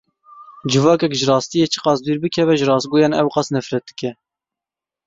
[0.71, 4.11] Civakek ji rastiyê çi qas dûr bikeve, ji rastgoyan ew qas nefret dike.